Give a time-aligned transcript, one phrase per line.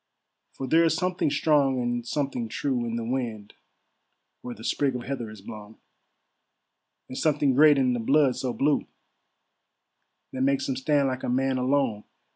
[0.53, 3.53] For there's something strong and something true In the wind
[4.41, 5.77] where the sprig of heather is blown;
[7.07, 8.87] And something great in the blood so blue,
[10.33, 12.03] That makes him stand like a man alone.